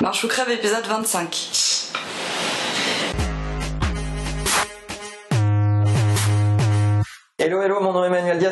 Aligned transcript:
Marche 0.00 0.24
ou 0.24 0.28
crève 0.28 0.50
épisode 0.50 0.86
25. 0.86 1.90
Hello, 7.38 7.62
hello, 7.62 7.80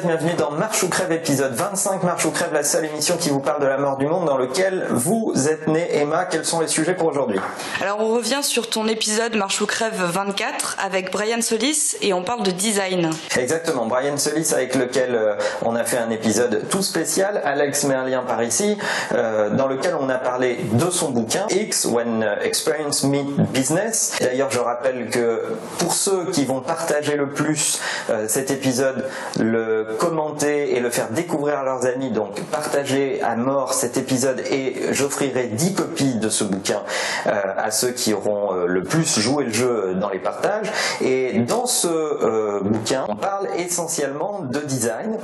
bienvenue 0.05 0.35
dans 0.35 0.53
Marche 0.53 0.83
ou 0.85 0.89
Crève 0.89 1.11
épisode 1.11 1.55
25. 1.55 2.03
Marche 2.05 2.25
ou 2.25 2.31
Crève, 2.31 2.53
la 2.53 2.63
seule 2.63 2.85
émission 2.85 3.17
qui 3.17 3.31
vous 3.31 3.41
parle 3.41 3.61
de 3.61 3.67
la 3.67 3.79
mort 3.79 3.97
du 3.97 4.07
monde 4.07 4.27
dans 4.27 4.37
lequel 4.37 4.87
vous 4.91 5.33
êtes 5.49 5.67
né. 5.67 5.89
Emma, 5.97 6.27
quels 6.27 6.45
sont 6.45 6.61
les 6.61 6.69
sujets 6.69 6.95
pour 6.95 7.09
aujourd'hui? 7.09 7.41
Alors 7.81 8.00
on 8.00 8.14
revient 8.14 8.43
sur 8.43 8.71
ton 8.71 8.87
épisode 8.87 9.35
Marche 9.35 9.61
ou 9.61 9.67
Crève 9.67 10.00
24 10.00 10.77
avec 10.85 11.11
Brian 11.11 11.41
Solis 11.41 11.96
et 12.00 12.13
on 12.13 12.23
parle 12.23 12.45
de 12.45 12.50
design. 12.50 13.11
Exactement, 13.37 13.87
Brian 13.87 14.17
Solis 14.19 14.53
avec 14.53 14.77
lequel 14.77 15.14
euh, 15.14 15.35
on 15.64 15.75
a 15.75 15.85
fait 15.85 15.99
un 15.99 16.11
épisode 16.11 16.69
tout 16.69 16.83
spécial. 16.83 17.41
Alex 17.45 17.85
met 17.85 17.95
un 17.95 18.05
lien 18.05 18.23
par 18.23 18.43
ici, 18.43 18.79
euh, 19.15 19.51
dans 19.51 19.67
lequel 19.67 19.96
on 19.99 20.09
a 20.11 20.19
parlé 20.19 20.59
de 20.73 20.91
son 20.91 21.11
bouquin 21.11 21.46
X, 21.51 21.87
When 21.87 22.25
Experience 22.43 23.03
Meet 23.03 23.36
Business. 23.53 24.17
D'ailleurs, 24.21 24.50
je 24.50 24.61
rappelle 24.61 25.11
que 25.11 25.57
pour 25.79 25.93
ceux 25.93 26.27
qui 26.30 26.44
vont 26.44 26.61
partager 26.61 27.17
le 27.17 27.30
plus 27.30 27.80
euh, 28.11 28.27
cet 28.29 28.50
épisode, 28.50 29.08
le 29.41 29.88
commenter 29.99 30.75
et 30.77 30.81
le 30.81 30.91
faire 30.91 31.11
découvrir 31.11 31.59
à 31.59 31.65
leurs 31.65 31.87
amis. 31.87 32.11
Donc 32.11 32.41
partagez 32.51 33.23
à 33.23 33.37
mort 33.37 33.73
cet 33.73 33.97
épisode 33.97 34.41
et 34.51 34.92
j'offrirai 34.92 35.48
10 35.48 35.75
copies 35.75 36.17
de 36.17 36.28
ce 36.28 36.45
bouquin 36.45 36.83
euh, 37.27 37.31
à 37.56 37.70
ceux 37.70 37.91
qui 37.91 38.14
auront 38.14 38.55
euh, 38.55 38.67
le 38.67 38.83
plus 38.83 39.19
joué 39.19 39.45
le 39.45 39.53
jeu 39.53 39.95
dans 39.95 40.11
les 40.11 40.19
partages. 40.19 40.70
Et 41.01 41.41
dans 41.41 41.67
ce 41.67 41.89
euh, 41.89 42.61
bouquin, 42.62 43.05
on 43.09 43.17
parle 43.17 43.48
essentiellement 43.56 44.41
de 44.41 44.61
design. 44.61 45.19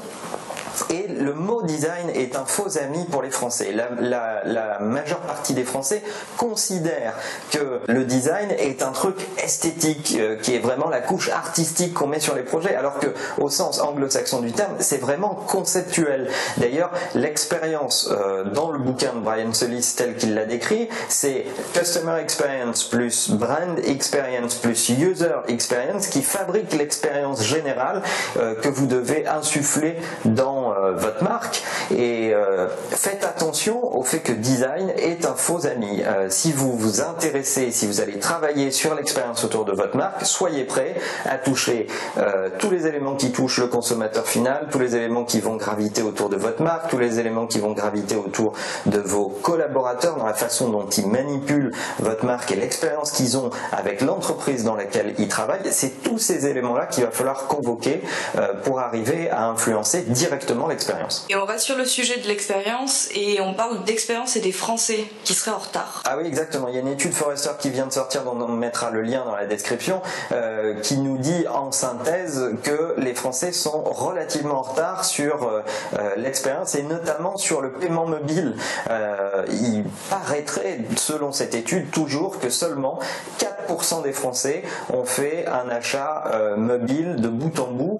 Et 0.91 1.07
le 1.09 1.35
mot 1.35 1.63
design 1.63 2.11
est 2.11 2.37
un 2.37 2.45
faux 2.45 2.79
ami 2.79 3.05
pour 3.05 3.23
les 3.23 3.31
Français. 3.31 3.73
La, 3.73 4.79
majeure 4.81 5.21
partie 5.21 5.55
des 5.55 5.65
Français 5.65 6.03
considèrent 6.37 7.15
que 7.51 7.81
le 7.87 8.05
design 8.05 8.51
est 8.51 8.83
un 8.83 8.91
truc 8.91 9.17
esthétique, 9.43 10.17
euh, 10.19 10.37
qui 10.37 10.55
est 10.55 10.59
vraiment 10.59 10.89
la 10.89 11.01
couche 11.01 11.31
artistique 11.31 11.95
qu'on 11.95 12.07
met 12.07 12.21
sur 12.21 12.35
les 12.35 12.43
projets, 12.43 12.75
alors 12.75 12.99
que 12.99 13.09
au 13.39 13.49
sens 13.49 13.81
anglo-saxon 13.81 14.41
du 14.41 14.53
terme, 14.53 14.75
c'est 14.79 15.01
vraiment 15.01 15.35
conceptuel. 15.35 16.31
D'ailleurs, 16.59 16.91
l'expérience 17.15 18.11
euh, 18.11 18.45
dans 18.45 18.71
le 18.71 18.79
bouquin 18.79 19.13
de 19.15 19.21
Brian 19.21 19.53
Solis 19.53 19.95
tel 19.97 20.17
qu'il 20.17 20.35
l'a 20.35 20.45
décrit, 20.45 20.89
c'est 21.09 21.45
customer 21.73 22.21
experience 22.21 22.85
plus 22.85 23.31
brand 23.31 23.79
experience 23.85 24.55
plus 24.57 24.89
user 24.91 25.35
experience 25.49 26.09
qui 26.09 26.23
fabrique 26.23 26.73
l'expérience 26.73 27.43
générale 27.43 28.03
euh, 28.37 28.55
que 28.55 28.69
vous 28.69 28.87
devez 28.87 29.27
insuffler 29.27 29.97
dans 30.25 30.64
votre 30.97 31.23
marque 31.23 31.63
et 31.91 32.33
euh, 32.35 32.69
faites 32.91 33.25
attention 33.25 33.97
au 33.97 34.03
fait 34.03 34.21
que 34.21 34.33
design 34.33 34.91
est 34.97 35.25
un 35.27 35.35
faux 35.35 35.67
ami. 35.67 36.03
Euh, 36.03 36.29
si 36.31 36.53
vous 36.53 36.77
vous 36.77 37.01
intéressez, 37.01 37.71
si 37.71 37.87
vous 37.87 38.01
allez 38.01 38.19
travailler 38.19 38.71
sur 38.71 38.95
l'expérience 38.95 39.45
autour 39.45 39.65
de 39.65 39.73
votre 39.73 39.97
marque, 39.97 40.25
soyez 40.25 40.65
prêt 40.65 40.95
à 41.25 41.39
toucher 41.39 41.87
tous 42.59 42.71
les 42.71 42.87
éléments 42.87 43.17
qui 43.17 43.33
touchent 43.33 43.59
le 43.59 43.67
consommateur 43.67 44.27
final, 44.27 44.69
tous 44.71 44.79
les 44.79 44.97
éléments 44.97 45.25
qui 45.25 45.41
vont 45.41 45.57
graviter 45.57 46.03
autour 46.03 46.29
de 46.29 46.37
votre 46.37 46.63
marque, 46.63 46.91
tous 46.91 46.99
les 46.99 47.19
éléments 47.19 47.47
qui 47.47 47.59
vont 47.59 47.73
graviter 47.73 48.17
autour 48.17 48.55
de 48.87 48.99
vos 48.99 49.29
collaborateurs 49.29 50.17
dans 50.17 50.27
la 50.27 50.35
façon 50.35 50.69
dont 50.69 50.89
ils 50.89 51.07
manipulent 51.07 51.73
votre 51.99 52.25
marque 52.25 52.51
et 52.53 52.57
l'expérience 52.57 53.11
qu'ils 53.13 53.37
ont 53.37 53.51
avec 53.73 54.01
l'entreprise 54.01 54.65
dans 54.65 54.77
laquelle 54.77 55.15
ils 55.19 55.29
travaillent. 55.29 55.71
C'est 55.71 56.03
tous 56.03 56.19
ces 56.19 56.47
éléments-là 56.47 56.87
qu'il 56.87 57.05
va 57.05 57.11
falloir 57.11 57.47
convoquer 57.47 58.03
pour 58.65 58.81
arriver 58.81 59.31
à 59.31 59.47
influencer 59.47 60.03
directement 60.03 60.67
l'expérience. 60.69 60.84
Et 61.29 61.37
on 61.37 61.45
reste 61.45 61.65
sur 61.65 61.77
le 61.77 61.85
sujet 61.85 62.19
de 62.19 62.27
l'expérience 62.27 63.09
et 63.15 63.41
on 63.41 63.55
parle 63.55 63.85
d'expérience 63.85 64.37
et 64.37 64.41
des 64.41 64.53
Français 64.53 65.05
qui 65.25 65.35
seraient 65.35 65.55
en 65.55 65.59
retard. 65.59 66.03
Ah 66.05 66.17
oui, 66.19 66.27
exactement. 66.27 66.69
Il 66.69 66.75
y 66.75 66.79
a 66.79 66.81
une 66.81 66.89
étude 66.89 67.13
Forrester 67.13 67.51
qui 67.59 67.71
vient 67.71 67.87
de 67.87 67.93
sortir, 67.93 68.25
dont 68.25 68.39
on 68.41 68.49
mettra 68.49 68.91
le 68.91 69.03
lien 69.03 69.25
dans 69.25 69.35
la 69.35 69.47
description, 69.47 70.03
euh, 70.33 70.81
qui 70.81 70.99
nous 70.99 71.19
dit 71.19 71.47
en 71.49 71.73
synthèse 71.73 72.51
que 72.63 72.95
les 72.99 73.15
Français 73.15 73.53
sont 73.53 73.83
relativement 73.83 74.59
en 74.59 74.63
retard 74.63 75.05
sur 75.05 75.45
euh, 75.45 75.63
euh, 75.99 76.15
l'expérience 76.17 76.75
et 76.75 76.83
notamment 76.83 77.37
sur 77.37 77.61
le 77.61 77.73
paiement 77.73 78.07
mobile. 78.07 78.57
Euh, 78.91 79.45
il 79.49 79.85
paraîtrait, 80.11 80.81
selon 80.97 81.33
cette 81.33 81.55
étude, 81.55 81.91
toujours 81.91 82.39
que 82.39 82.51
seulement 82.51 82.99
4% 83.39 83.54
des 84.03 84.13
Français 84.13 84.63
ont 84.93 85.05
fait 85.05 85.47
un 85.47 85.69
achat 85.69 86.25
euh, 86.33 86.57
mobile 86.57 87.17
de 87.17 87.29
bout 87.29 87.59
en 87.61 87.71
bout 87.71 87.99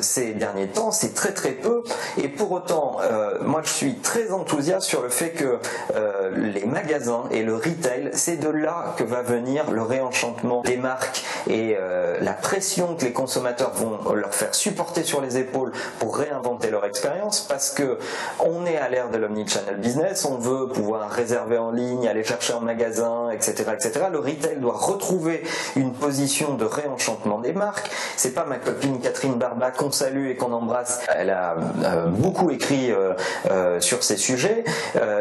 ces 0.00 0.32
derniers 0.32 0.68
temps. 0.68 0.90
C'est 0.90 1.14
très 1.14 1.32
très 1.32 1.52
peu. 1.52 1.82
Et 2.22 2.28
pour 2.28 2.52
autant, 2.52 2.98
euh, 3.02 3.38
moi 3.42 3.60
je 3.64 3.70
suis 3.70 3.94
très 3.96 4.32
enthousiaste 4.32 4.86
sur 4.86 5.02
le 5.02 5.08
fait 5.08 5.30
que 5.30 5.58
euh, 5.94 6.30
les 6.36 6.64
magasins 6.64 7.24
et 7.30 7.42
le 7.42 7.54
retail, 7.54 8.10
c'est 8.12 8.36
de 8.36 8.48
là 8.48 8.94
que 8.96 9.04
va 9.04 9.22
venir 9.22 9.70
le 9.70 9.82
réenchantement 9.82 10.62
des 10.62 10.76
marques 10.76 11.24
et 11.48 11.76
euh, 11.78 12.18
la 12.20 12.32
pression 12.32 12.96
que 12.96 13.04
les 13.04 13.12
consommateurs 13.12 13.72
vont 13.74 14.14
leur 14.14 14.34
faire 14.34 14.54
supporter 14.54 15.02
sur 15.02 15.20
les 15.20 15.38
épaules 15.38 15.72
pour 15.98 16.16
réinventer 16.16 16.70
leur 16.70 16.84
expérience 16.84 17.40
parce 17.40 17.70
que 17.70 17.98
on 18.40 18.66
est 18.66 18.76
à 18.76 18.88
l'ère 18.88 19.10
de 19.10 19.18
l'omnichannel 19.18 19.76
business, 19.76 20.24
on 20.24 20.38
veut 20.38 20.68
pouvoir 20.68 21.10
réserver 21.10 21.58
en 21.58 21.70
ligne, 21.70 22.06
aller 22.08 22.24
chercher 22.24 22.54
en 22.54 22.60
magasin, 22.60 23.30
etc., 23.30 23.64
etc. 23.72 24.06
Le 24.10 24.18
retail 24.18 24.53
doit 24.60 24.76
retrouver 24.76 25.42
une 25.76 25.92
position 25.92 26.54
de 26.54 26.64
réenchantement 26.64 27.38
des 27.38 27.52
marques. 27.52 27.90
C'est 28.16 28.34
pas 28.34 28.44
ma 28.44 28.56
copine 28.56 29.00
Catherine 29.00 29.34
Barba 29.34 29.70
qu'on 29.70 29.90
salue 29.90 30.28
et 30.28 30.36
qu'on 30.36 30.52
embrasse 30.52 31.00
elle 31.14 31.30
a 31.30 31.56
euh, 31.84 32.06
beaucoup 32.06 32.50
écrit 32.50 32.90
euh, 32.90 33.14
euh, 33.50 33.80
sur 33.80 34.02
ces 34.02 34.16
sujets 34.16 34.64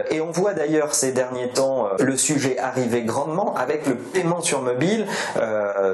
et 0.10 0.22
on 0.22 0.32
voit 0.32 0.54
d'ailleurs 0.54 0.94
ces 0.96 1.12
derniers 1.12 1.50
temps 1.50 1.88
le 2.00 2.18
sujet 2.18 2.58
arriver 2.58 3.04
grandement 3.04 3.56
avec 3.56 3.88
le 3.88 3.96
paiement 3.96 4.42
sur 4.42 4.62
mobile 4.62 5.06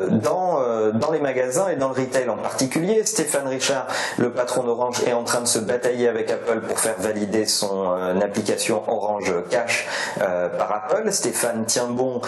dans, 0.09 0.59
dans 0.93 1.11
les 1.11 1.19
magasins 1.19 1.69
et 1.69 1.75
dans 1.75 1.89
le 1.89 1.93
retail 1.93 2.29
en 2.29 2.37
particulier. 2.37 3.05
Stéphane 3.05 3.47
Richard, 3.47 3.87
le 4.17 4.31
patron 4.31 4.63
d'Orange, 4.63 5.01
est 5.05 5.13
en 5.13 5.23
train 5.23 5.41
de 5.41 5.47
se 5.47 5.59
batailler 5.59 6.07
avec 6.07 6.29
Apple 6.31 6.61
pour 6.61 6.79
faire 6.79 6.95
valider 6.97 7.45
son 7.45 7.93
application 8.21 8.83
Orange 8.87 9.33
Cash 9.49 9.87
par 10.19 10.71
Apple. 10.71 11.11
Stéphane 11.11 11.65
tient 11.65 11.87
bon, 11.87 12.21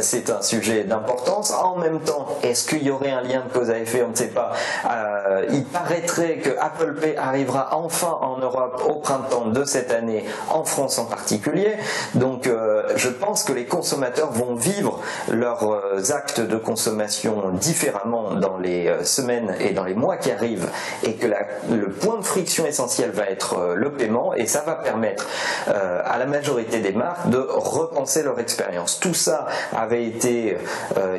c'est 0.00 0.30
un 0.30 0.42
sujet 0.42 0.84
d'importance. 0.84 1.52
En 1.52 1.76
même 1.76 2.00
temps, 2.00 2.26
est-ce 2.42 2.66
qu'il 2.66 2.82
y 2.82 2.90
aurait 2.90 3.10
un 3.10 3.22
lien 3.22 3.42
de 3.46 3.52
cause 3.52 3.70
à 3.70 3.78
effet 3.78 4.02
On 4.02 4.10
ne 4.10 4.14
sait 4.14 4.28
pas. 4.28 4.52
il 5.50 5.64
paraîtrait 5.64 6.38
que 6.38 6.50
Apple 6.60 6.94
Pay 6.94 7.16
arrivera 7.16 7.70
enfin 7.72 8.18
en 8.20 8.38
Europe 8.38 8.82
au 8.88 8.94
printemps 8.96 9.46
de 9.46 9.64
cette 9.64 9.92
année, 9.92 10.24
en 10.50 10.64
France 10.64 10.98
en 10.98 11.04
particulier. 11.04 11.76
Donc 12.14 12.46
euh, 12.46 12.82
je 12.96 13.08
pense 13.08 13.44
que 13.44 13.52
les 13.52 13.66
consommateurs 13.66 14.30
vont 14.30 14.54
vivre 14.54 15.00
leurs 15.30 15.70
euh, 15.70 16.00
actes 16.10 16.40
de 16.40 16.56
consommation 16.56 17.50
différemment 17.52 18.34
dans 18.34 18.58
les 18.58 18.88
euh, 18.88 19.04
semaines 19.04 19.54
et 19.60 19.70
dans 19.70 19.84
les 19.84 19.94
mois 19.94 20.16
qui 20.16 20.30
arrivent 20.30 20.68
et 21.02 21.14
que 21.14 21.26
le 21.26 21.88
point 21.90 22.18
de 22.18 22.24
friction 22.24 22.66
essentiel 22.66 23.10
va 23.10 23.26
être 23.26 23.58
euh, 23.58 23.74
le 23.74 23.92
paiement 23.92 24.34
et 24.34 24.46
ça 24.46 24.62
va 24.66 24.74
permettre 24.74 25.26
euh, 25.68 26.00
à 26.04 26.18
la 26.18 26.26
majorité 26.26 26.80
des 26.80 26.92
marques 26.92 27.11
de 27.26 27.38
repenser 27.38 28.22
leur 28.22 28.38
expérience. 28.38 28.98
Tout 29.00 29.14
ça 29.14 29.46
avait 29.76 30.04
été 30.04 30.56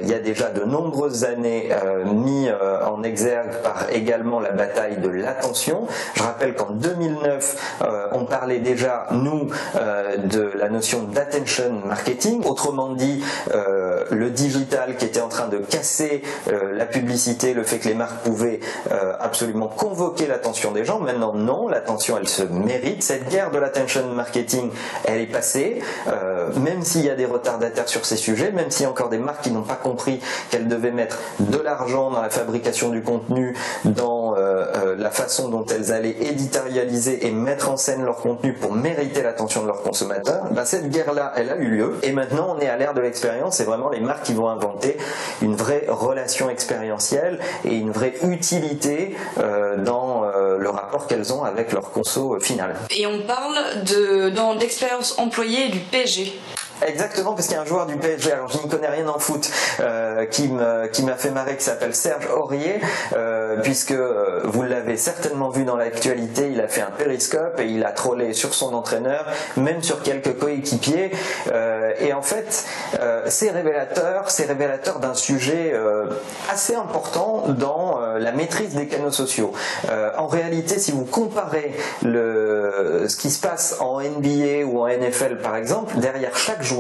il 0.02 0.10
y 0.10 0.14
a 0.14 0.20
déjà 0.20 0.50
de 0.50 0.64
nombreuses 0.64 1.24
années 1.24 1.70
mis 2.06 2.50
en 2.86 3.04
exergue 3.04 3.62
par 3.64 3.90
également 3.92 4.40
la 4.40 4.52
bataille 4.52 4.98
de 4.98 5.10
l'attention. 5.10 5.88
Je 6.16 6.24
rappelle 6.24 6.56
qu'en 6.56 6.72
2009, 6.72 7.78
euh, 7.82 8.08
on 8.12 8.26
parlait 8.26 8.60
déjà, 8.60 9.08
nous, 9.12 9.50
euh, 9.76 10.18
de 10.18 10.52
la 10.56 10.70
notion 10.70 11.04
d'attention 11.04 11.82
marketing, 11.86 12.44
autrement 12.46 12.94
dit, 12.94 13.24
euh, 13.54 14.06
le 14.12 14.30
digital 14.30 14.98
qui 14.98 15.06
était 15.06 15.22
en 15.22 15.30
train 15.30 15.48
de 15.48 15.58
casser 15.58 16.22
euh, 16.48 16.74
la 16.74 16.86
publicité, 16.86 17.54
le 17.54 17.64
fait 17.64 17.80
que 17.80 17.88
les 17.88 17.96
marques 17.96 18.24
pouvaient 18.24 18.60
euh, 18.92 19.14
absolument 19.20 19.68
convoquer 19.68 20.28
l'attention 20.28 20.72
des 20.72 20.86
gens. 20.86 21.00
Maintenant, 21.00 21.34
non, 21.34 21.68
l'attention, 21.68 22.18
elle 22.18 22.28
se 22.28 22.44
mérite. 22.44 23.04
Cette 23.04 23.30
guerre 23.30 23.52
de 23.52 23.60
l'attention 23.60 24.08
marketing, 24.14 24.70
elle 25.06 25.22
est 25.22 25.32
passée, 25.32 25.82
euh, 26.08 26.50
même 26.60 26.84
s'il 26.84 27.06
y 27.06 27.10
a 27.10 27.16
des 27.16 27.26
retardataires 27.26 27.90
sur 27.90 28.06
ces 28.06 28.18
sujets, 28.18 28.52
même 28.52 28.72
s'il 28.72 28.84
y 28.84 28.86
a 28.86 28.90
encore 28.90 29.10
des 29.10 29.18
marques 29.18 29.44
qui 29.44 29.52
n'ont 29.52 29.64
pas 29.64 29.76
compris 29.76 30.20
qu'elles 30.50 30.68
devaient 30.68 30.92
mettre 30.92 31.20
de 31.40 31.58
l'argent 31.58 32.12
dans 32.12 32.22
la 32.22 32.30
fabrication 32.30 32.90
du 32.90 33.02
contenu, 33.02 33.56
dans 33.86 34.36
la 34.98 35.12
façon 35.12 35.50
dont 35.50 35.66
elles 35.66 35.92
allaient 35.92 36.16
éditorialiser 36.22 37.28
et 37.28 37.32
mettre 37.32 37.70
en 37.70 37.78
scène 37.78 38.04
leur 38.04 38.18
contenu 38.18 38.54
pour 38.54 38.74
mériter 38.74 39.22
l'attention 39.22 39.62
de 39.62 39.68
leurs 39.68 39.82
consommateurs, 39.82 40.46
ben 40.52 40.66
cette 40.66 40.90
guerre-là, 40.90 41.34
elle 41.36 41.50
a 41.50 41.58
eu 41.58 41.68
lieu. 41.68 41.96
Et 42.04 42.12
maintenant, 42.12 42.56
on 42.56 42.60
est 42.60 42.68
à 42.68 42.78
l'ère 42.78 42.94
de 42.94 43.02
l'expérience. 43.02 43.58
C'est 43.58 43.64
vraiment 43.64 43.90
les 43.90 44.00
marques 44.00 44.24
qui 44.24 44.34
vont 44.34 44.50
inventer 44.50 44.98
une 45.42 45.56
vraie 45.56 45.86
relation 45.88 46.50
expérientielle 46.50 47.40
et 47.66 47.76
une 47.76 47.92
vraie 47.92 48.14
utilité 48.24 49.16
euh, 49.40 49.78
dans 49.78 50.04
euh, 50.12 50.13
le 50.64 50.70
rapport 50.70 51.06
qu'elles 51.08 51.32
ont 51.34 51.44
avec 51.44 51.72
leur 51.72 51.92
conso 51.92 52.40
final. 52.40 52.76
Et 52.90 53.06
on 53.06 53.20
parle 53.22 53.84
de, 53.84 54.58
d'expérience 54.58 55.20
employée 55.20 55.68
et 55.68 55.70
du 55.70 55.80
PSG. 55.80 56.34
Exactement, 56.86 57.34
parce 57.34 57.48
qu'il 57.48 57.56
y 57.56 57.60
a 57.60 57.62
un 57.62 57.66
joueur 57.66 57.86
du 57.86 57.96
PSG, 57.96 58.32
alors 58.32 58.50
je 58.50 58.58
n'y 58.58 58.68
connais 58.68 58.88
rien 58.88 59.08
en 59.08 59.20
foot, 59.20 59.50
euh, 59.80 60.26
qui 60.26 60.50
m'a 60.50 61.16
fait 61.16 61.32
marrer, 61.32 61.56
qui 61.56 61.64
s'appelle 61.64 61.96
Serge 61.96 62.28
Aurier, 62.36 62.80
euh, 63.16 63.58
puisque 63.62 63.92
euh, 63.92 64.42
vous 64.46 64.64
l'avez 64.64 64.98
certainement 64.98 65.50
vu 65.50 65.64
dans 65.64 65.78
l'actualité, 65.78 66.50
il 66.52 66.60
a 66.60 66.68
fait 66.68 66.82
un 66.82 66.92
périscope 66.92 67.60
et 67.60 67.66
il 67.66 67.86
a 67.86 67.92
trollé 67.92 68.34
sur 68.34 68.54
son 68.54 68.74
entraîneur, 68.74 69.26
même 69.56 69.82
sur 69.82 70.02
quelques 70.02 70.38
coéquipiers. 70.38 71.12
et 72.00 72.14
en 72.14 72.22
fait, 72.22 72.66
c'est 73.28 73.52
révélateur, 73.52 74.30
c'est 74.30 74.46
révélateur 74.46 75.00
d'un 75.00 75.14
sujet 75.14 75.74
assez 76.52 76.76
important 76.76 77.46
dans 77.48 78.00
la 78.18 78.32
maîtrise 78.32 78.74
des 78.74 78.88
canaux 78.88 79.12
sociaux. 79.12 79.54
en 80.18 80.28
réalité, 80.28 80.80
si 80.80 80.92
vous 80.92 81.06
comparez 81.06 81.76
ce 82.04 83.16
qui 83.16 83.30
se 83.30 83.40
passe 83.40 83.78
en 83.80 84.02
NBA 84.02 84.66
ou 84.66 84.82
en 84.82 84.88
NFL 84.88 85.38
par 85.38 85.56
exemple, 85.56 85.98
derrière 85.98 86.36
chaque 86.36 86.64
joueur, 86.64 86.73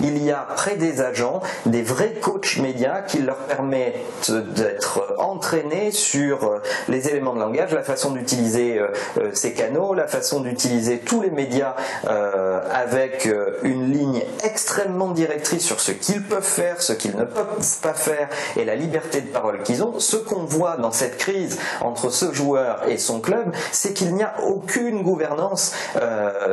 il 0.00 0.22
y 0.22 0.30
a 0.30 0.46
près 0.56 0.76
des 0.76 1.00
agents 1.00 1.40
des 1.66 1.82
vrais 1.82 2.12
coachs 2.20 2.58
médias 2.58 3.02
qui 3.02 3.18
leur 3.18 3.36
permettent 3.36 4.30
d'être 4.30 5.14
entraînés 5.18 5.90
sur 5.90 6.44
euh, 6.44 6.58
les 6.88 7.08
éléments 7.08 7.34
de 7.34 7.40
langage, 7.40 7.72
la 7.72 7.82
façon 7.82 8.10
d'utiliser 8.10 8.78
euh, 8.78 8.88
euh, 9.18 9.30
ces 9.32 9.52
canaux, 9.52 9.94
la 9.94 10.06
façon 10.06 10.40
d'utiliser 10.40 10.98
tous 10.98 11.22
les 11.22 11.30
médias 11.30 11.74
avec 12.72 13.28
une 13.62 13.92
ligne 13.92 14.22
extrêmement 14.44 15.10
directrice 15.10 15.64
sur 15.64 15.80
ce 15.80 15.92
qu'ils 15.92 16.22
peuvent 16.22 16.42
faire, 16.42 16.82
ce 16.82 16.92
qu'ils 16.92 17.16
ne 17.16 17.24
peuvent 17.24 17.78
pas 17.82 17.94
faire 17.94 18.28
et 18.56 18.64
la 18.64 18.74
liberté 18.74 19.20
de 19.20 19.28
parole 19.28 19.62
qu'ils 19.62 19.82
ont. 19.82 19.98
Ce 19.98 20.16
qu'on 20.16 20.44
voit 20.44 20.76
dans 20.76 20.92
cette 20.92 21.18
crise 21.18 21.58
entre 21.80 22.10
ce 22.10 22.32
joueur 22.32 22.88
et 22.88 22.98
son 22.98 23.20
club, 23.20 23.52
c'est 23.72 23.92
qu'il 23.92 24.14
n'y 24.14 24.22
a 24.22 24.34
aucune 24.46 25.02
gouvernance 25.02 25.74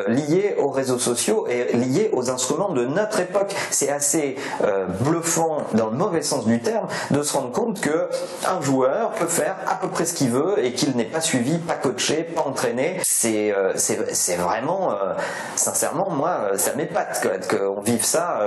liée 0.07 0.55
aux 0.57 0.69
réseaux 0.69 0.99
sociaux 0.99 1.47
et 1.47 1.75
liée 1.75 2.09
aux 2.13 2.29
instruments 2.29 2.56
de 2.65 2.85
notre 2.85 3.19
époque. 3.19 3.55
C'est 3.69 3.89
assez 3.89 4.35
euh, 4.63 4.85
bluffant 5.01 5.59
dans 5.73 5.87
le 5.87 5.95
mauvais 5.95 6.21
sens 6.21 6.45
du 6.45 6.59
terme 6.59 6.87
de 7.11 7.21
se 7.21 7.33
rendre 7.33 7.51
compte 7.51 7.79
que 7.79 8.09
un 8.47 8.61
joueur 8.61 9.11
peut 9.11 9.27
faire 9.27 9.55
à 9.67 9.75
peu 9.75 9.87
près 9.87 10.05
ce 10.05 10.13
qu'il 10.13 10.31
veut 10.31 10.63
et 10.63 10.73
qu'il 10.73 10.95
n'est 10.95 11.05
pas 11.05 11.21
suivi, 11.21 11.59
pas 11.59 11.75
coaché, 11.75 12.23
pas 12.23 12.41
entraîné. 12.41 12.99
C'est 13.03 13.51
euh, 13.51 13.73
c'est 13.75 14.35
vraiment 14.35 14.91
euh, 14.91 15.13
sincèrement 15.55 16.09
moi 16.09 16.51
ça 16.55 16.73
m'épate 16.73 17.25
qu'on 17.47 17.81
vive 17.81 18.03
ça 18.03 18.39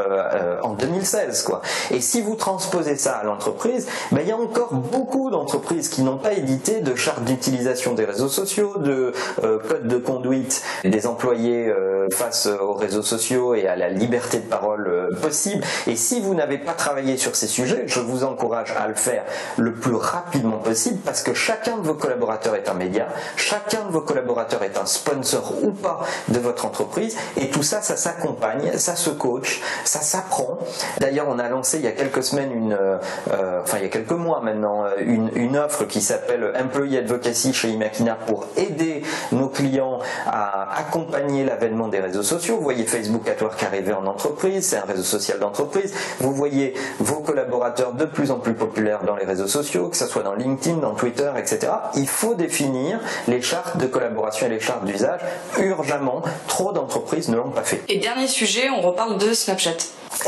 en 0.62 0.74
2016 0.74 1.42
quoi. 1.42 1.62
Et 1.90 2.00
si 2.00 2.20
vous 2.20 2.34
transposez 2.34 2.96
ça 2.96 3.14
à 3.14 3.24
l'entreprise, 3.24 3.86
ben, 4.12 4.20
il 4.22 4.28
y 4.28 4.32
a 4.32 4.36
encore 4.36 4.74
beaucoup 4.74 5.30
d'entreprises 5.30 5.88
qui 5.88 6.02
n'ont 6.02 6.18
pas 6.18 6.32
édité 6.32 6.80
de 6.80 6.94
charte 6.94 7.24
d'utilisation 7.24 7.94
des 7.94 8.04
réseaux 8.04 8.28
sociaux, 8.28 8.74
de 8.78 9.12
code 9.40 9.86
de 9.86 9.98
conduite 9.98 10.62
des 10.84 11.06
employés 11.06 11.72
face 12.12 12.46
aux 12.46 12.74
réseaux 12.74 13.02
sociaux 13.02 13.54
et 13.54 13.66
à 13.66 13.76
la 13.76 13.88
liberté 14.00 14.38
de 14.38 14.46
parole 14.46 14.88
euh, 14.88 15.08
possible. 15.20 15.62
Et 15.86 15.96
si 15.96 16.20
vous 16.20 16.34
n'avez 16.34 16.58
pas 16.58 16.72
travaillé 16.72 17.16
sur 17.16 17.36
ces 17.36 17.46
sujets, 17.46 17.84
je 17.86 18.00
vous 18.00 18.24
encourage 18.24 18.72
à 18.72 18.88
le 18.88 18.94
faire 18.94 19.24
le 19.56 19.72
plus 19.72 19.94
rapidement 19.94 20.58
possible 20.58 20.98
parce 21.04 21.22
que 21.22 21.34
chacun 21.34 21.76
de 21.76 21.86
vos 21.86 21.94
collaborateurs 21.94 22.54
est 22.56 22.68
un 22.68 22.74
média, 22.74 23.08
chacun 23.36 23.84
de 23.84 23.92
vos 23.92 24.00
collaborateurs 24.00 24.62
est 24.62 24.78
un 24.78 24.86
sponsor 24.86 25.54
ou 25.62 25.70
pas 25.70 26.00
de 26.28 26.38
votre 26.38 26.66
entreprise 26.66 27.16
et 27.36 27.50
tout 27.50 27.62
ça, 27.62 27.82
ça 27.82 27.96
s'accompagne, 27.96 28.72
ça 28.76 28.96
se 28.96 29.10
coach, 29.10 29.60
ça 29.84 30.00
s'apprend. 30.00 30.58
D'ailleurs, 30.98 31.26
on 31.28 31.38
a 31.38 31.48
lancé 31.48 31.78
il 31.78 31.84
y 31.84 31.88
a 31.88 31.92
quelques 31.92 32.22
semaines 32.22 32.76
euh, 32.78 32.98
euh, 33.32 33.60
enfin 33.62 33.78
il 33.78 33.84
y 33.84 33.86
a 33.86 33.90
quelques 33.90 34.10
mois 34.10 34.40
maintenant, 34.40 34.84
une, 34.98 35.30
une 35.34 35.56
offre 35.56 35.84
qui 35.84 36.00
s'appelle 36.00 36.52
Employee 36.58 36.98
Advocacy 36.98 37.52
chez 37.52 37.68
Imakina 37.68 38.14
pour 38.26 38.46
aider 38.56 39.02
nos 39.32 39.48
clients 39.48 39.98
à 40.26 40.78
accompagner 40.78 41.44
l'avènement 41.44 41.88
des 41.88 42.00
réseaux 42.00 42.22
sociaux. 42.22 42.56
Vous 42.56 42.62
voyez 42.62 42.84
Facebook 42.86 43.28
at 43.28 43.42
Work 43.42 43.62
arriver 43.62 43.89
en 43.92 44.06
entreprise, 44.06 44.66
c'est 44.66 44.76
un 44.76 44.84
réseau 44.84 45.02
social 45.02 45.38
d'entreprise. 45.38 45.94
Vous 46.18 46.32
voyez 46.32 46.74
vos 46.98 47.20
collaborateurs 47.20 47.92
de 47.92 48.04
plus 48.04 48.30
en 48.30 48.38
plus 48.38 48.54
populaires 48.54 49.04
dans 49.04 49.16
les 49.16 49.24
réseaux 49.24 49.46
sociaux, 49.46 49.88
que 49.88 49.96
ce 49.96 50.06
soit 50.06 50.22
dans 50.22 50.34
LinkedIn, 50.34 50.78
dans 50.78 50.94
Twitter, 50.94 51.30
etc. 51.36 51.72
Il 51.96 52.08
faut 52.08 52.34
définir 52.34 53.00
les 53.28 53.42
chartes 53.42 53.76
de 53.78 53.86
collaboration 53.86 54.46
et 54.46 54.50
les 54.50 54.60
chartes 54.60 54.84
d'usage 54.84 55.20
urgemment. 55.58 56.22
Trop 56.48 56.72
d'entreprises 56.72 57.28
ne 57.28 57.36
l'ont 57.36 57.50
pas 57.50 57.62
fait. 57.62 57.82
Et 57.88 57.98
dernier 57.98 58.26
sujet, 58.26 58.68
on 58.70 58.80
reparle 58.80 59.18
de 59.18 59.32
Snapchat. 59.32 59.76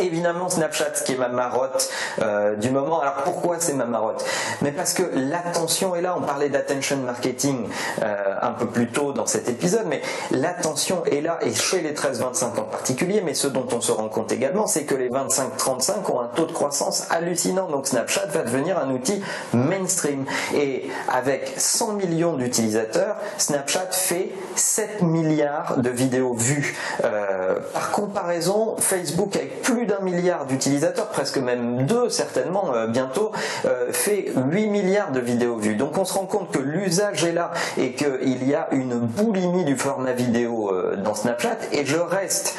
Évidemment 0.00 0.48
Snapchat 0.48 0.90
qui 1.04 1.12
est 1.12 1.16
ma 1.16 1.28
marotte 1.28 1.90
euh, 2.20 2.56
du 2.56 2.70
moment. 2.70 3.00
Alors 3.00 3.16
pourquoi 3.24 3.56
c'est 3.58 3.74
ma 3.74 3.84
marotte? 3.84 4.24
Mais 4.62 4.72
parce 4.72 4.94
que 4.94 5.02
l'attention 5.14 5.94
est 5.94 6.00
là. 6.00 6.14
On 6.16 6.22
parlait 6.22 6.48
d'attention 6.48 6.96
marketing 6.98 7.68
euh, 8.02 8.34
un 8.40 8.52
peu 8.52 8.66
plus 8.66 8.88
tôt 8.88 9.12
dans 9.12 9.26
cet 9.26 9.48
épisode, 9.48 9.86
mais 9.86 10.00
l'attention 10.30 11.04
est 11.04 11.20
là 11.20 11.38
et 11.42 11.52
chez 11.52 11.80
les 11.80 11.92
13-25 11.92 12.60
en 12.60 12.64
particulier. 12.64 13.22
Mais 13.24 13.34
ce 13.34 13.48
dont 13.48 13.66
on 13.72 13.80
se 13.80 13.92
rend 13.92 14.08
compte 14.08 14.32
également, 14.32 14.66
c'est 14.66 14.84
que 14.84 14.94
les 14.94 15.10
25-35 15.10 16.10
ont 16.12 16.20
un 16.20 16.28
taux 16.28 16.46
de 16.46 16.52
croissance 16.52 17.06
hallucinant. 17.10 17.68
Donc 17.68 17.86
Snapchat 17.86 18.26
va 18.26 18.42
devenir 18.42 18.78
un 18.78 18.90
outil 18.90 19.22
mainstream. 19.52 20.24
Et 20.54 20.88
avec 21.08 21.52
100 21.56 21.94
millions 21.94 22.34
d'utilisateurs, 22.34 23.16
Snapchat 23.38 23.88
fait 23.90 24.30
7 24.56 25.02
milliards 25.02 25.78
de 25.78 25.90
vidéos 25.90 26.34
vues. 26.34 26.76
Euh, 27.04 27.56
par 27.72 27.90
comparaison, 27.90 28.76
Facebook 28.78 29.36
avec 29.36 29.62
plus 29.62 29.71
plus 29.72 29.86
d'un 29.86 30.00
milliard 30.00 30.44
d'utilisateurs, 30.44 31.08
presque 31.08 31.38
même 31.38 31.86
deux 31.86 32.10
certainement 32.10 32.74
euh, 32.74 32.86
bientôt, 32.86 33.32
euh, 33.64 33.90
fait 33.90 34.26
8 34.36 34.66
milliards 34.68 35.12
de 35.12 35.20
vidéos 35.20 35.56
vues. 35.56 35.76
Donc 35.76 35.96
on 35.96 36.04
se 36.04 36.12
rend 36.12 36.26
compte 36.26 36.52
que 36.52 36.58
l'usage 36.58 37.24
est 37.24 37.32
là 37.32 37.52
et 37.78 37.92
qu'il 37.92 38.46
y 38.46 38.54
a 38.54 38.68
une 38.72 38.98
boulimie 38.98 39.64
du 39.64 39.76
format 39.76 40.12
vidéo 40.12 40.70
euh, 40.70 40.96
dans 40.96 41.14
Snapchat 41.14 41.56
et 41.72 41.86
je 41.86 41.96
reste 41.96 42.54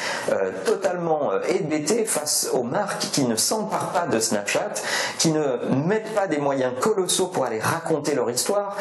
totalement 0.64 1.30
hébété 1.48 2.04
face 2.04 2.48
aux 2.52 2.62
marques 2.62 3.10
qui 3.12 3.24
ne 3.24 3.36
s'emparent 3.36 3.92
pas 3.92 4.06
de 4.06 4.18
Snapchat, 4.18 4.72
qui 5.18 5.30
ne 5.30 5.44
mettent 5.86 6.14
pas 6.14 6.26
des 6.26 6.38
moyens 6.38 6.72
colossaux 6.80 7.26
pour 7.26 7.44
aller 7.44 7.60
raconter 7.60 8.14
leur 8.14 8.30
histoire, 8.30 8.76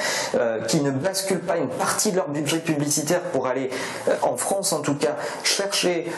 qui 0.68 0.80
ne 0.82 0.92
basculent 0.92 1.40
pas 1.40 1.58
une 1.58 1.68
partie 1.68 2.12
de 2.12 2.18
leur 2.18 2.30
budget 2.30 2.60
publicitaire 2.60 3.22
pour 3.34 3.48
aller, 3.48 3.70
en 4.22 4.38
France 4.38 4.72
en 4.72 4.80
tout 4.80 4.96
cas, 4.96 5.18
chercher 5.44 6.12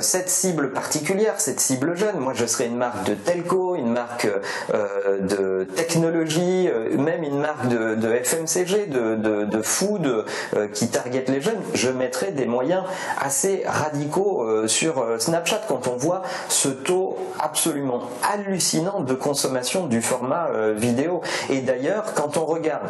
cette 0.00 0.28
cible 0.28 0.72
particulière, 0.72 1.34
cette 1.38 1.60
cible 1.62 1.96
jeune. 1.96 2.18
Moi, 2.18 2.32
je 2.34 2.44
serais 2.44 2.66
une 2.66 2.76
marque 2.76 3.04
de 3.04 3.14
telco, 3.14 3.76
une 3.76 3.92
marque 3.92 4.28
euh, 4.74 5.20
de 5.20 5.64
technologie, 5.76 6.51
de, 8.22 8.26
FMCG, 8.26 8.86
de, 8.86 9.62
food 9.62 10.24
euh, 10.56 10.68
qui 10.68 10.88
target 10.88 11.24
les 11.28 11.40
jeunes. 11.40 11.60
Je 11.74 11.90
mettrais 11.90 12.32
des 12.32 12.46
moyens 12.46 12.84
assez 13.20 13.62
radicaux 13.66 14.66
sur 14.66 15.04
Snapchat 15.18 15.62
quand 15.68 15.88
on 15.88 15.96
voit 15.96 16.22
ce 16.48 16.68
taux 16.68 17.18
absolument 17.38 18.02
hallucinant 18.32 19.00
de 19.00 19.14
consommation 19.14 19.86
du 19.86 20.02
format 20.02 20.48
vidéo. 20.74 21.22
Et 21.50 21.60
d'ailleurs, 21.60 22.14
quand 22.14 22.36
on 22.36 22.44
regarde 22.44 22.82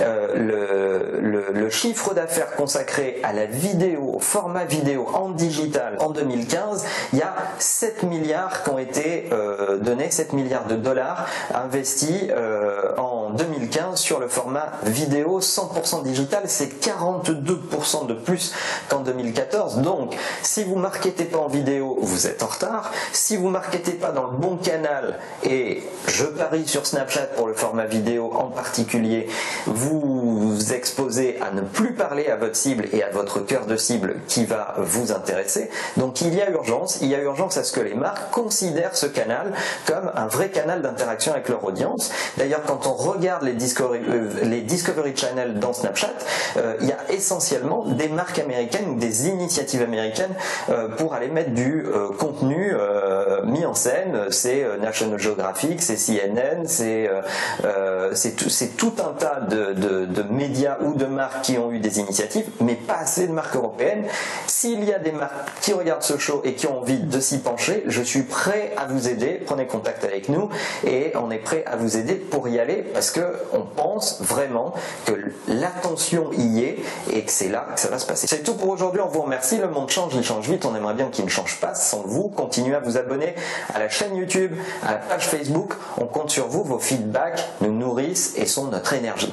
le, 0.00 1.46
le 1.52 1.70
chiffre 1.70 2.14
d'affaires 2.14 2.54
consacré 2.56 3.20
à 3.22 3.32
la 3.32 3.46
vidéo, 3.46 4.12
au 4.14 4.20
format 4.20 4.64
vidéo 4.64 5.06
en 5.14 5.30
digital 5.30 5.96
en 6.00 6.10
2015, 6.10 6.84
il 7.12 7.18
y 7.18 7.22
a 7.22 7.34
7 7.58 8.02
milliards 8.04 8.62
qui 8.62 8.70
ont 8.70 8.78
été 8.78 9.28
euh, 9.32 9.78
donnés, 9.78 10.10
7 10.10 10.32
milliards 10.32 10.66
de 10.66 10.76
dollars 10.76 11.26
investis 11.54 12.28
euh, 12.30 12.92
en 13.30 13.34
2015 13.34 13.98
sur 13.98 14.18
le 14.18 14.28
format 14.28 14.72
vidéo 14.82 15.40
100% 15.40 16.02
digital. 16.02 16.42
C'est 16.46 16.82
42% 16.82 18.06
de 18.06 18.14
plus 18.14 18.52
qu'en 18.88 19.00
2014. 19.00 19.78
Donc, 19.78 20.16
si 20.42 20.64
vous 20.64 20.76
marketez 20.76 21.24
pas 21.24 21.38
en 21.38 21.48
vidéo, 21.48 21.96
vous 22.00 22.26
êtes 22.26 22.42
en 22.42 22.48
retard. 22.48 22.90
Si 23.12 23.36
vous 23.36 23.48
marketez 23.48 23.92
pas 23.92 24.10
dans 24.10 24.26
le 24.26 24.36
bon 24.36 24.56
canal, 24.56 25.18
et 25.44 25.82
je 26.08 26.24
parie 26.24 26.66
sur 26.66 26.86
Snapchat 26.86 27.26
pour 27.36 27.46
le 27.46 27.54
format 27.54 27.86
vidéo 27.86 28.32
en 28.34 28.48
particulier, 28.48 29.28
vous 29.66 30.00
vous 30.00 30.72
exposez 30.72 31.38
à 31.40 31.52
ne 31.52 31.62
plus 31.62 31.94
parler 31.94 32.28
à 32.28 32.36
votre 32.36 32.56
cible 32.56 32.88
et 32.92 33.02
à 33.02 33.10
votre 33.10 33.40
cœur 33.40 33.66
de 33.66 33.76
cible 33.76 34.16
qui 34.26 34.44
va 34.44 34.74
vous 34.78 35.12
intéresser. 35.12 35.70
Donc, 35.96 36.20
il 36.20 36.34
y 36.34 36.42
a 36.42 36.50
urgence. 36.50 36.98
Il 37.00 37.08
y 37.08 37.14
a 37.14 37.20
urgence 37.20 37.56
à 37.56 37.64
ce 37.64 37.72
que 37.72 37.80
les 37.80 37.94
marques 37.94 38.32
considèrent 38.32 38.96
ce 38.96 39.06
canal 39.06 39.52
comme 39.86 40.10
un 40.16 40.26
vrai 40.26 40.48
canal 40.48 40.82
d'interaction 40.82 41.32
avec 41.32 41.48
leur 41.48 41.64
audience. 41.64 42.10
D'ailleurs, 42.36 42.62
quand 42.66 42.86
on 42.86 42.94
regarde 42.94 43.19
les 43.42 43.52
Discovery, 43.54 44.00
euh, 44.08 44.44
les 44.44 45.16
Channel 45.16 45.58
dans 45.58 45.72
Snapchat, 45.72 46.12
euh, 46.56 46.76
il 46.80 46.88
y 46.88 46.92
a 46.92 46.98
essentiellement 47.10 47.84
des 47.84 48.08
marques 48.08 48.38
américaines 48.38 48.88
ou 48.90 48.94
des 48.96 49.28
initiatives 49.28 49.82
américaines 49.82 50.34
euh, 50.68 50.88
pour 50.88 51.14
aller 51.14 51.28
mettre 51.28 51.50
du 51.50 51.84
contenu 52.18 52.74
mis 53.44 53.64
en 53.64 53.74
scène. 53.74 54.26
C'est 54.30 54.64
National 54.78 55.18
Geographic, 55.18 55.82
c'est 55.82 55.96
CNN, 55.96 56.66
c'est 56.66 57.10
c'est 58.12 58.76
tout, 58.76 58.92
un 58.98 59.12
tas 59.12 59.40
de, 59.40 59.72
de, 59.72 60.22
médias 60.22 60.78
ou 60.82 60.94
de 60.94 61.06
marques 61.06 61.42
qui 61.42 61.58
ont 61.58 61.72
eu 61.72 61.78
des 61.78 61.98
initiatives, 61.98 62.46
mais 62.60 62.74
pas 62.74 62.98
assez 63.00 63.26
de 63.26 63.32
marques 63.32 63.56
européennes. 63.56 64.04
S'il 64.46 64.84
y 64.84 64.92
a 64.92 64.98
des 64.98 65.12
marques 65.12 65.60
qui 65.60 65.72
regardent 65.72 66.02
ce 66.02 66.18
show 66.18 66.42
et 66.44 66.54
qui 66.54 66.66
ont 66.66 66.80
envie 66.80 66.98
de 66.98 67.20
s'y 67.20 67.38
pencher, 67.38 67.84
je 67.86 68.02
suis 68.02 68.22
prêt 68.22 68.72
à 68.76 68.86
vous 68.86 69.08
aider. 69.08 69.40
Prenez 69.44 69.66
contact 69.66 70.04
avec 70.04 70.10
avec 70.10 70.28
nous 70.28 70.48
et 70.86 71.12
on 71.16 71.30
est 71.30 71.38
prêt 71.38 71.62
à 71.66 71.76
vous 71.76 71.96
aider 71.96 72.14
pour 72.14 72.48
y 72.48 72.58
aller 72.58 72.82
parce 72.92 73.09
que 73.12 73.38
on 73.52 73.62
pense 73.62 74.20
vraiment 74.20 74.74
que 75.06 75.12
l'attention 75.48 76.30
y 76.32 76.64
est 76.64 76.78
et 77.12 77.24
que 77.24 77.30
c'est 77.30 77.48
là 77.48 77.66
que 77.74 77.80
ça 77.80 77.88
va 77.88 77.98
se 77.98 78.06
passer. 78.06 78.26
C'est 78.26 78.42
tout 78.42 78.54
pour 78.54 78.68
aujourd'hui. 78.68 79.00
On 79.00 79.08
vous 79.08 79.22
remercie. 79.22 79.58
Le 79.58 79.68
monde 79.68 79.90
change, 79.90 80.14
il 80.14 80.24
change 80.24 80.48
vite. 80.48 80.64
On 80.64 80.74
aimerait 80.74 80.94
bien 80.94 81.08
qu'il 81.08 81.24
ne 81.24 81.30
change 81.30 81.60
pas 81.60 81.74
sans 81.74 82.02
vous. 82.02 82.28
Continuez 82.28 82.74
à 82.74 82.80
vous 82.80 82.96
abonner 82.96 83.34
à 83.74 83.78
la 83.78 83.88
chaîne 83.88 84.16
YouTube, 84.16 84.54
à 84.82 84.92
la 84.92 84.98
page 84.98 85.26
Facebook. 85.26 85.74
On 85.98 86.06
compte 86.06 86.30
sur 86.30 86.48
vous. 86.48 86.64
Vos 86.64 86.78
feedbacks 86.78 87.44
nous 87.60 87.72
nourrissent 87.72 88.34
et 88.36 88.46
sont 88.46 88.66
notre 88.66 88.92
énergie. 88.92 89.32